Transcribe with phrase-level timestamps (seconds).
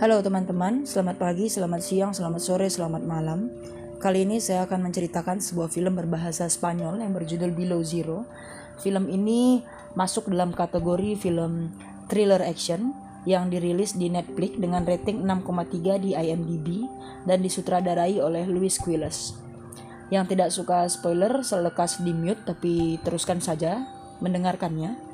[0.00, 3.52] Halo teman-teman, selamat pagi, selamat siang, selamat sore, selamat malam.
[4.00, 8.24] Kali ini saya akan menceritakan sebuah film berbahasa Spanyol yang berjudul Below Zero.
[8.80, 9.60] Film ini
[9.92, 11.76] masuk dalam kategori film
[12.08, 12.96] thriller action
[13.28, 16.88] yang dirilis di Netflix dengan rating 6,3 di IMDb
[17.28, 19.36] dan disutradarai oleh Luis Quiles.
[20.08, 23.84] Yang tidak suka spoiler, selekas di mute tapi teruskan saja
[24.24, 25.09] mendengarkannya.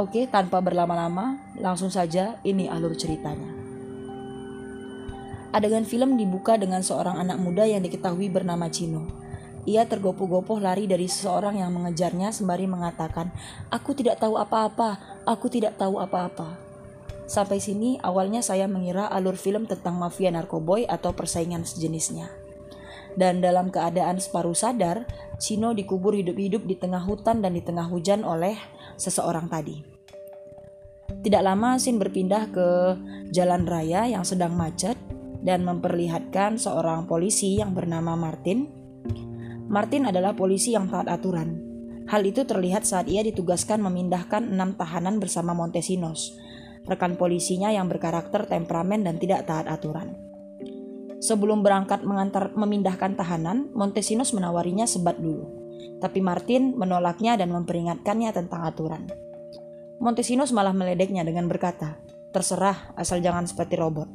[0.00, 3.52] Oke, tanpa berlama-lama, langsung saja ini alur ceritanya.
[5.52, 9.04] Adegan film dibuka dengan seorang anak muda yang diketahui bernama Cino.
[9.68, 13.28] Ia tergopoh-gopoh lari dari seseorang yang mengejarnya sembari mengatakan,
[13.68, 16.56] "Aku tidak tahu apa-apa, aku tidak tahu apa-apa."
[17.28, 22.32] Sampai sini awalnya saya mengira alur film tentang mafia narkoboy atau persaingan sejenisnya.
[23.18, 25.08] Dan dalam keadaan separuh sadar,
[25.40, 28.54] Cino dikubur hidup-hidup di tengah hutan dan di tengah hujan oleh
[29.00, 29.80] seseorang tadi.
[31.20, 32.68] Tidak lama Sin berpindah ke
[33.32, 34.94] jalan raya yang sedang macet
[35.40, 38.68] dan memperlihatkan seorang polisi yang bernama Martin.
[39.66, 41.56] Martin adalah polisi yang taat aturan.
[42.10, 46.34] Hal itu terlihat saat ia ditugaskan memindahkan enam tahanan bersama Montesinos,
[46.84, 50.29] rekan polisinya yang berkarakter temperamen dan tidak taat aturan.
[51.20, 55.44] Sebelum berangkat mengantar memindahkan tahanan, Montesinos menawarinya sebat dulu.
[56.00, 59.04] Tapi Martin menolaknya dan memperingatkannya tentang aturan.
[60.00, 62.00] Montesinos malah meledeknya dengan berkata,
[62.32, 64.08] "Terserah, asal jangan seperti robot."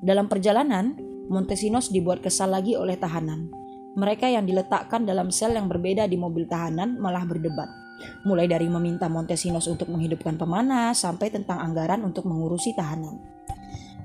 [0.00, 0.96] Dalam perjalanan,
[1.28, 3.52] Montesinos dibuat kesal lagi oleh tahanan.
[4.00, 7.68] Mereka yang diletakkan dalam sel yang berbeda di mobil tahanan malah berdebat,
[8.24, 13.39] mulai dari meminta Montesinos untuk menghidupkan pemanas sampai tentang anggaran untuk mengurusi tahanan.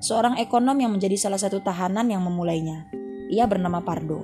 [0.03, 2.87] Seorang ekonom yang menjadi salah satu tahanan yang memulainya.
[3.31, 4.23] Ia bernama Pardo.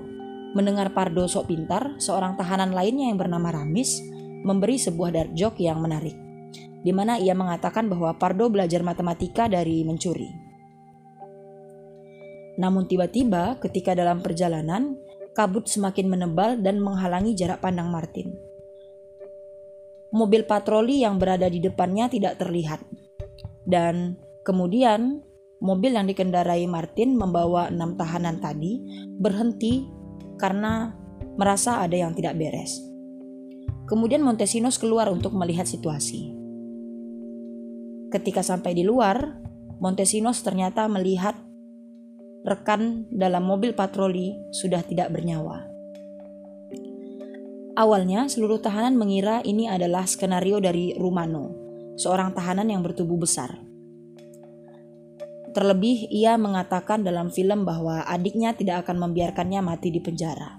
[0.52, 4.04] Mendengar Pardo sok pintar, seorang tahanan lainnya yang bernama Ramis
[4.42, 6.18] memberi sebuah dark joke yang menarik,
[6.82, 10.28] di mana ia mengatakan bahwa Pardo belajar matematika dari mencuri.
[12.60, 15.00] Namun tiba-tiba ketika dalam perjalanan,
[15.32, 18.36] kabut semakin menebal dan menghalangi jarak pandang Martin.
[20.12, 22.84] Mobil patroli yang berada di depannya tidak terlihat.
[23.64, 25.24] Dan kemudian
[25.62, 28.82] mobil yang dikendarai Martin membawa enam tahanan tadi
[29.22, 29.86] berhenti
[30.42, 30.98] karena
[31.38, 32.82] merasa ada yang tidak beres.
[33.86, 36.34] Kemudian Montesinos keluar untuk melihat situasi.
[38.12, 39.40] Ketika sampai di luar,
[39.80, 41.38] Montesinos ternyata melihat
[42.42, 45.70] rekan dalam mobil patroli sudah tidak bernyawa.
[47.72, 51.56] Awalnya, seluruh tahanan mengira ini adalah skenario dari Rumano,
[51.96, 53.71] seorang tahanan yang bertubuh besar.
[55.52, 60.56] Terlebih, ia mengatakan dalam film bahwa adiknya tidak akan membiarkannya mati di penjara.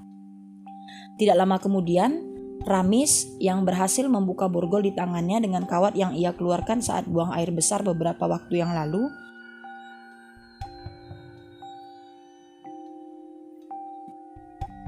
[1.16, 2.32] Tidak lama kemudian,
[2.62, 7.50] Ramis yang berhasil membuka borgol di tangannya dengan kawat yang ia keluarkan saat buang air
[7.50, 9.10] besar beberapa waktu yang lalu.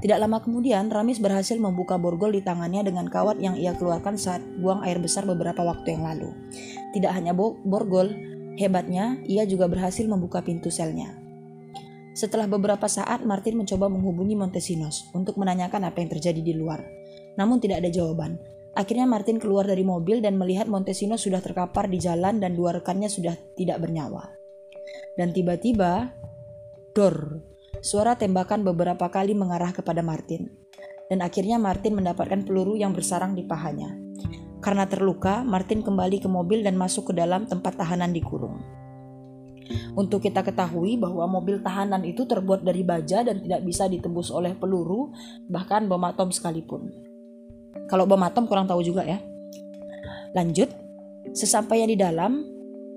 [0.05, 4.45] Tidak lama kemudian, Ramis berhasil membuka borgol di tangannya dengan kawat yang ia keluarkan saat
[4.61, 6.29] buang air besar beberapa waktu yang lalu.
[6.93, 11.15] Tidak hanya borgol, hebatnya ia juga berhasil membuka pintu selnya.
[12.15, 17.05] Setelah beberapa saat, Martin mencoba menghubungi Montesinos untuk menanyakan apa yang terjadi di luar
[17.39, 18.39] namun tidak ada jawaban.
[18.75, 23.07] Akhirnya Martin keluar dari mobil dan melihat Montesino sudah terkapar di jalan dan dua rekannya
[23.07, 24.35] sudah tidak bernyawa.
[25.15, 26.11] Dan tiba-tiba,
[26.91, 27.39] dor,
[27.79, 30.51] suara tembakan beberapa kali mengarah kepada Martin.
[31.07, 33.95] Dan akhirnya Martin mendapatkan peluru yang bersarang di pahanya.
[34.63, 38.59] Karena terluka, Martin kembali ke mobil dan masuk ke dalam tempat tahanan dikurung.
[39.97, 44.53] Untuk kita ketahui bahwa mobil tahanan itu terbuat dari baja dan tidak bisa ditembus oleh
[44.53, 45.09] peluru,
[45.49, 46.93] bahkan bom atom sekalipun.
[47.89, 49.17] Kalau bom atom kurang tahu juga ya.
[50.37, 50.69] Lanjut,
[51.33, 52.45] sesampainya di dalam,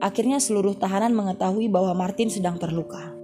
[0.03, 3.17] akhirnya seluruh tahanan mengetahui bahwa Martin sedang terluka.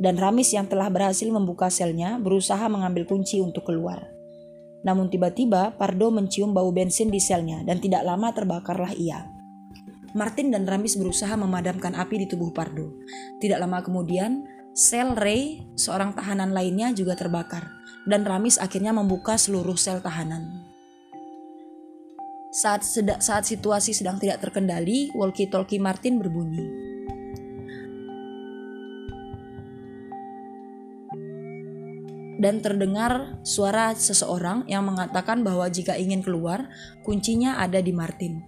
[0.00, 4.19] Dan Ramis yang telah berhasil membuka selnya berusaha mengambil kunci untuk keluar.
[4.80, 9.28] Namun tiba-tiba Pardo mencium bau bensin di selnya dan tidak lama terbakarlah ia.
[10.10, 12.90] Martin dan Ramis berusaha memadamkan api di tubuh Pardo.
[13.38, 14.42] Tidak lama kemudian,
[14.74, 17.70] sel Ray, seorang tahanan lainnya juga terbakar,
[18.10, 20.66] dan Ramis akhirnya membuka seluruh sel tahanan.
[22.50, 22.82] Saat,
[23.22, 26.66] saat situasi sedang tidak terkendali, walkie-talkie Martin berbunyi.
[32.40, 36.72] Dan terdengar suara seseorang yang mengatakan bahwa jika ingin keluar,
[37.04, 38.40] kuncinya ada di Martin.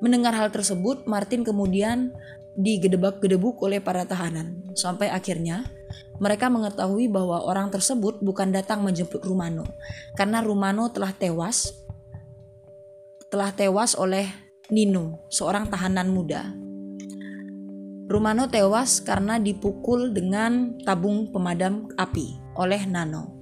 [0.00, 2.16] Mendengar hal tersebut, Martin kemudian
[2.56, 4.72] digedebak-gedebuk oleh para tahanan.
[4.72, 5.68] Sampai akhirnya,
[6.16, 9.68] mereka mengetahui bahwa orang tersebut bukan datang menjemput Rumano,
[10.16, 11.76] karena Rumano telah tewas
[13.28, 14.24] telah tewas oleh
[14.72, 16.65] Nino, seorang tahanan muda.
[18.06, 23.34] Rumano tewas karena dipukul dengan tabung pemadam api oleh Nano.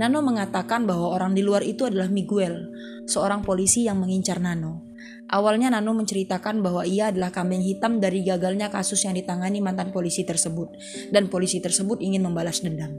[0.00, 2.72] Nano mengatakan bahwa orang di luar itu adalah Miguel,
[3.04, 4.88] seorang polisi yang mengincar Nano.
[5.28, 10.24] Awalnya Nano menceritakan bahwa ia adalah kambing hitam dari gagalnya kasus yang ditangani mantan polisi
[10.24, 10.72] tersebut,
[11.12, 12.96] dan polisi tersebut ingin membalas dendam.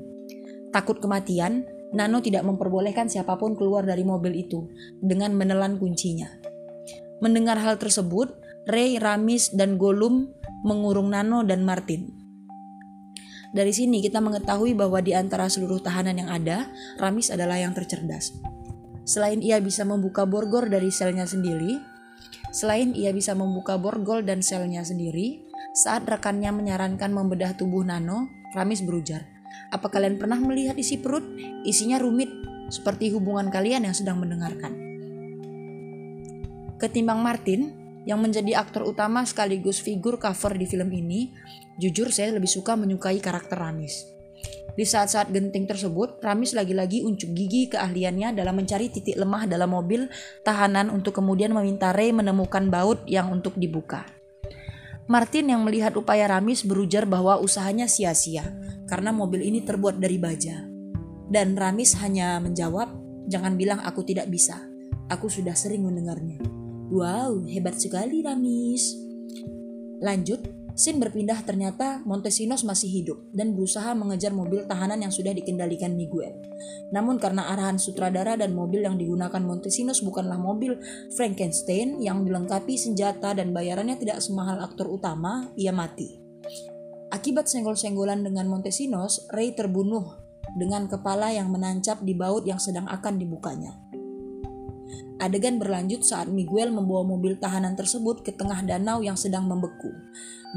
[0.70, 1.66] Takut kematian,
[1.98, 4.70] Nano tidak memperbolehkan siapa pun keluar dari mobil itu
[5.02, 6.30] dengan menelan kuncinya.
[7.26, 8.38] Mendengar hal tersebut,
[8.70, 10.30] Ray, Ramis, dan Gollum
[10.66, 12.10] mengurung Nano dan Martin.
[13.56, 16.68] Dari sini kita mengetahui bahwa di antara seluruh tahanan yang ada,
[17.00, 18.36] Ramis adalah yang tercerdas.
[19.06, 21.78] Selain ia bisa membuka borgol dari selnya sendiri,
[22.50, 25.46] selain ia bisa membuka borgol dan selnya sendiri,
[25.78, 28.28] saat rekannya menyarankan membedah tubuh Nano,
[28.58, 29.24] Ramis berujar,
[29.70, 31.24] "Apa kalian pernah melihat isi perut?
[31.64, 32.34] Isinya rumit,
[32.74, 34.74] seperti hubungan kalian yang sedang mendengarkan."
[36.82, 41.34] Ketimbang Martin, yang menjadi aktor utama sekaligus figur cover di film ini,
[41.82, 44.06] jujur saya lebih suka menyukai karakter Ramis.
[44.76, 50.12] Di saat-saat genting tersebut, Ramis lagi-lagi unjuk gigi keahliannya dalam mencari titik lemah dalam mobil
[50.44, 54.04] tahanan untuk kemudian meminta Ray menemukan baut yang untuk dibuka.
[55.08, 58.52] Martin yang melihat upaya Ramis berujar bahwa usahanya sia-sia
[58.90, 60.66] karena mobil ini terbuat dari baja.
[61.26, 62.92] Dan Ramis hanya menjawab,
[63.32, 64.60] "Jangan bilang aku tidak bisa.
[65.08, 68.94] Aku sudah sering mendengarnya." Wow, hebat sekali Ramis.
[70.04, 70.46] Lanjut,
[70.76, 76.36] Sin berpindah ternyata Montesinos masih hidup dan berusaha mengejar mobil tahanan yang sudah dikendalikan Miguel.
[76.92, 80.76] Namun karena arahan sutradara dan mobil yang digunakan Montesinos bukanlah mobil
[81.16, 86.20] Frankenstein yang dilengkapi senjata dan bayarannya tidak semahal aktor utama, ia mati.
[87.08, 90.20] Akibat senggol-senggolan dengan Montesinos, Ray terbunuh
[90.60, 93.80] dengan kepala yang menancap di baut yang sedang akan dibukanya.
[95.16, 99.96] Adegan berlanjut saat Miguel membawa mobil tahanan tersebut ke tengah danau yang sedang membeku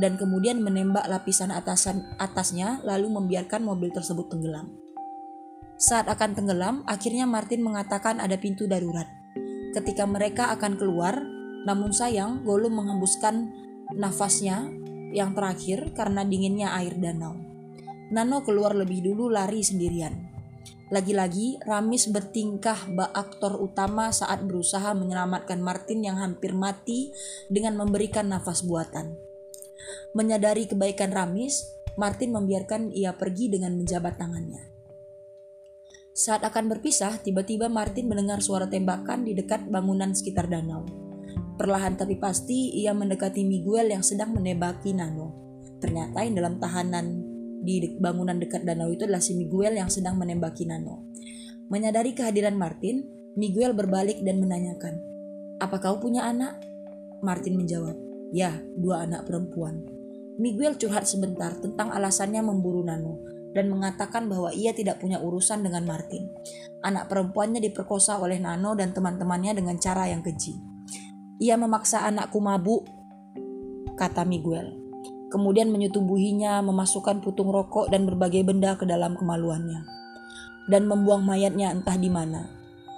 [0.03, 4.75] dan kemudian menembak lapisan atasan atasnya lalu membiarkan mobil tersebut tenggelam.
[5.79, 9.07] Saat akan tenggelam, akhirnya Martin mengatakan ada pintu darurat.
[9.79, 11.23] Ketika mereka akan keluar,
[11.63, 13.55] namun sayang Gollum menghembuskan
[13.95, 14.67] nafasnya
[15.15, 17.39] yang terakhir karena dinginnya air danau.
[18.11, 20.28] Nano keluar lebih dulu lari sendirian.
[20.89, 27.13] Lagi-lagi, Ramis bertingkah bak aktor utama saat berusaha menyelamatkan Martin yang hampir mati
[27.53, 29.13] dengan memberikan nafas buatan.
[30.17, 31.69] Menyadari kebaikan Ramis,
[32.01, 34.65] Martin membiarkan ia pergi dengan menjabat tangannya.
[36.17, 40.83] Saat akan berpisah, tiba-tiba Martin mendengar suara tembakan di dekat bangunan sekitar danau.
[41.61, 45.35] Perlahan tapi pasti, ia mendekati Miguel yang sedang menembaki Nano.
[45.79, 47.28] Ternyata yang dalam tahanan
[47.63, 51.11] di bangunan dekat danau itu adalah si Miguel yang sedang menembaki Nano.
[51.69, 53.05] Menyadari kehadiran Martin,
[53.37, 54.99] Miguel berbalik dan menanyakan,
[55.61, 56.59] "Apa kau punya anak?"
[57.21, 57.99] Martin menjawab,
[58.33, 59.85] "Ya, dua anak perempuan."
[60.39, 63.19] Miguel curhat sebentar tentang alasannya memburu Nano
[63.53, 66.31] dan mengatakan bahwa ia tidak punya urusan dengan Martin.
[66.87, 70.55] Anak perempuannya diperkosa oleh Nano dan teman-temannya dengan cara yang keji.
[71.43, 72.87] Ia memaksa anakku mabuk,
[73.99, 74.88] kata Miguel
[75.29, 79.85] kemudian menyetubuhinya, memasukkan putung rokok dan berbagai benda ke dalam kemaluannya,
[80.73, 82.49] dan membuang mayatnya entah di mana.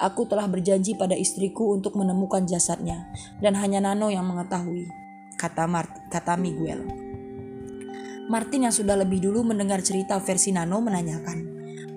[0.01, 3.13] Aku telah berjanji pada istriku untuk menemukan jasadnya,
[3.45, 4.89] dan hanya Nano yang mengetahui,
[5.37, 6.89] kata, Mart kata Miguel.
[8.31, 11.39] Martin yang sudah lebih dulu mendengar cerita versi Nano menanyakan,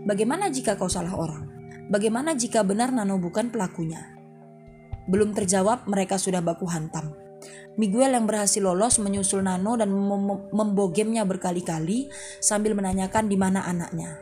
[0.04, 1.48] bagaimana jika kau salah orang?
[1.88, 4.02] Bagaimana jika benar Nano bukan pelakunya?
[5.08, 7.23] Belum terjawab, mereka sudah baku hantam.
[7.74, 14.22] Miguel yang berhasil lolos menyusul Nano dan mem membogemnya berkali-kali sambil menanyakan di mana anaknya.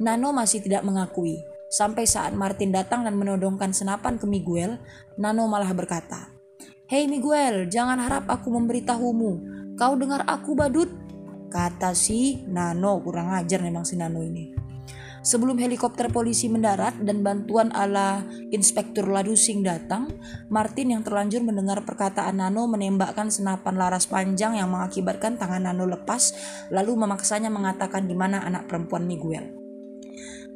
[0.00, 1.44] Nano masih tidak mengakui.
[1.70, 4.82] Sampai saat Martin datang dan menodongkan senapan ke Miguel,
[5.14, 6.34] Nano malah berkata,
[6.90, 9.32] Hei Miguel, jangan harap aku memberitahumu.
[9.78, 10.90] Kau dengar aku badut?
[11.46, 14.50] Kata si Nano, kurang ajar memang si Nano ini.
[15.20, 18.24] Sebelum helikopter polisi mendarat dan bantuan ala
[18.56, 20.08] Inspektur Ladusing datang,
[20.48, 26.32] Martin yang terlanjur mendengar perkataan Nano menembakkan senapan laras panjang yang mengakibatkan tangan Nano lepas,
[26.72, 29.60] lalu memaksanya mengatakan di mana anak perempuan Miguel.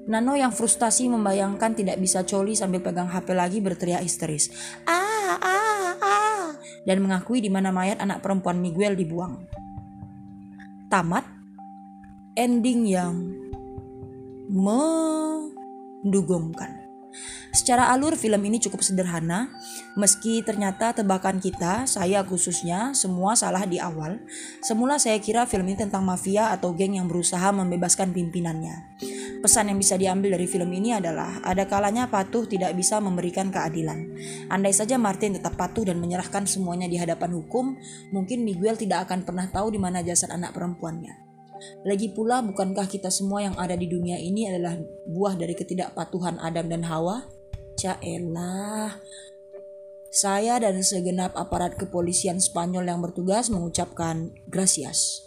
[0.08, 4.48] Nano yang frustasi membayangkan tidak bisa coli sambil pegang HP lagi berteriak histeris.
[4.88, 6.44] Ah, ah, ah.
[6.88, 9.44] Dan mengakui di mana mayat anak perempuan Miguel dibuang.
[10.88, 11.36] Tamat.
[12.34, 13.43] Ending yang
[14.54, 16.84] mendugumkan.
[17.54, 19.46] Secara alur film ini cukup sederhana,
[19.94, 24.18] meski ternyata tebakan kita, saya khususnya, semua salah di awal.
[24.58, 28.98] Semula saya kira film ini tentang mafia atau geng yang berusaha membebaskan pimpinannya.
[29.38, 34.18] Pesan yang bisa diambil dari film ini adalah ada kalanya patuh tidak bisa memberikan keadilan.
[34.50, 37.78] Andai saja Martin tetap patuh dan menyerahkan semuanya di hadapan hukum,
[38.10, 41.23] mungkin Miguel tidak akan pernah tahu di mana jasad anak perempuannya.
[41.84, 44.76] Lagi pula, bukankah kita semua yang ada di dunia ini adalah
[45.08, 47.28] buah dari ketidakpatuhan Adam dan Hawa?
[47.76, 48.98] Caelah.
[50.14, 55.26] Saya dan segenap aparat kepolisian Spanyol yang bertugas mengucapkan gracias.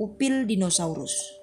[0.00, 1.42] Pupil dinosaurus.